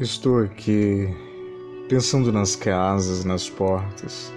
[0.00, 1.14] Estou aqui
[1.86, 4.32] pensando nas casas, nas portas.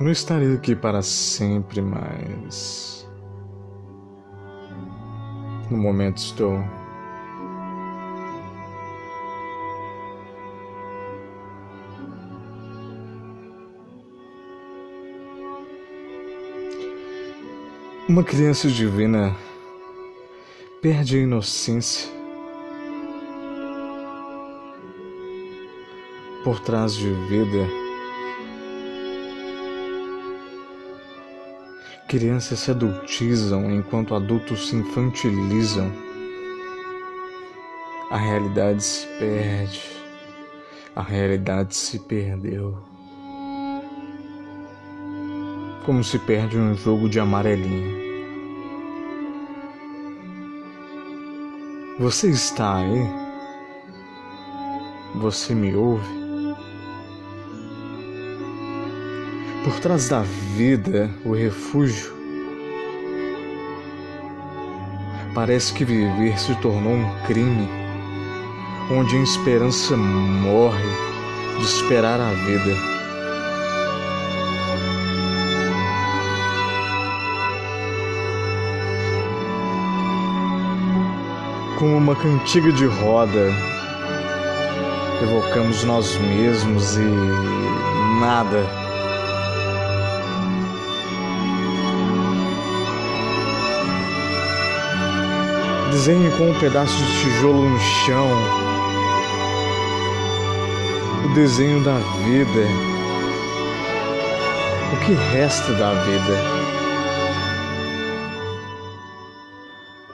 [0.00, 3.08] Não estarei aqui para sempre, mas.
[5.70, 6.58] No momento estou.
[18.08, 19.36] Uma criança divina
[20.82, 22.10] perde a inocência.
[26.42, 27.68] Por trás de vida,
[32.08, 35.88] crianças se adultizam enquanto adultos se infantilizam.
[38.10, 39.80] A realidade se perde,
[40.96, 42.76] a realidade se perdeu.
[45.86, 48.01] Como se perde um jogo de amarelinha.
[52.02, 53.08] Você está aí?
[55.14, 56.04] Você me ouve?
[59.62, 62.12] Por trás da vida, o refúgio.
[65.32, 67.68] Parece que viver se tornou um crime,
[68.90, 70.82] onde a esperança morre
[71.56, 73.01] de esperar a vida.
[81.78, 83.52] Com uma cantiga de roda.
[85.22, 88.66] Evocamos nós mesmos e nada.
[95.90, 98.28] Desenhe com um pedaço de tijolo no chão
[101.24, 102.66] o desenho da vida.
[104.92, 106.71] O que resta da vida?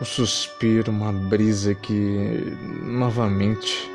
[0.00, 3.91] Um suspiro, uma brisa que novamente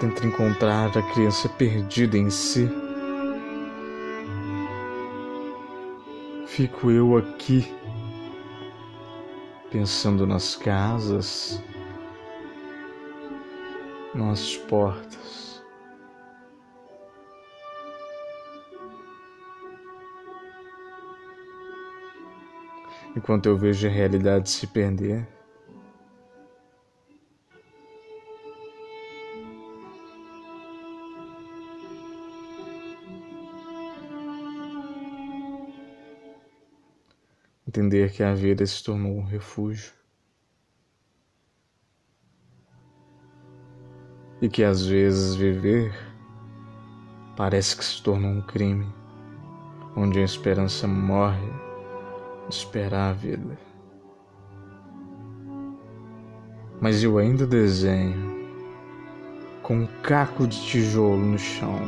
[0.00, 2.68] tenta encontrar a criança perdida em si.
[6.46, 7.72] Fico eu aqui
[9.70, 11.62] pensando nas casas,
[14.14, 15.43] nas portas.
[23.16, 25.26] Enquanto eu vejo a realidade se perder.
[37.66, 39.92] Entender que a vida se tornou um refúgio.
[44.40, 45.92] E que às vezes viver
[47.36, 48.86] parece que se tornou um crime,
[49.96, 51.63] onde a esperança morre
[52.48, 53.58] esperar a vida.
[56.80, 58.34] Mas eu ainda desenho
[59.62, 61.80] com um caco de tijolo no chão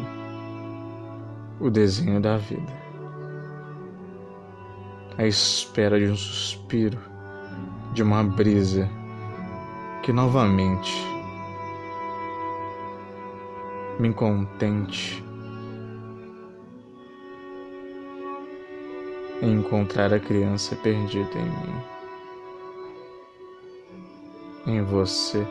[1.61, 2.73] o desenho da vida.
[5.19, 6.99] À espera de um suspiro,
[7.93, 8.89] de uma brisa
[10.03, 10.95] que novamente
[13.99, 15.26] me contente
[19.51, 21.83] encontrar a criança perdida em mim,
[24.67, 25.47] em você.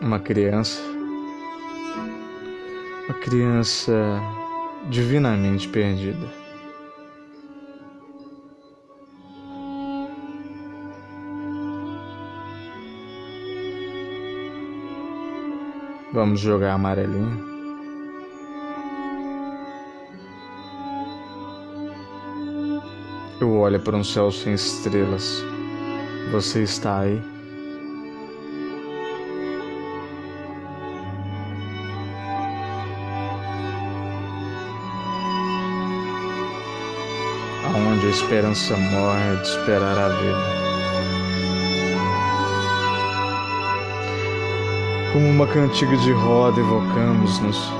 [0.00, 0.82] Uma criança,
[3.08, 4.20] uma criança
[4.90, 6.41] divinamente perdida.
[16.12, 17.42] Vamos jogar amarelinho.
[23.40, 25.42] Eu olho para um céu sem estrelas.
[26.30, 27.20] Você está aí?
[37.74, 40.61] Aonde a esperança morre de esperar a vida.
[45.12, 47.70] Como uma cantiga de roda evocamos-nos.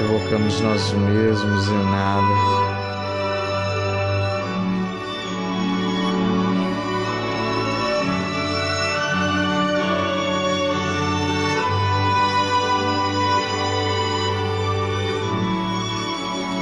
[0.00, 2.26] Evocamos nós mesmos e nada.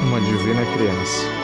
[0.02, 1.43] Uma divina criança.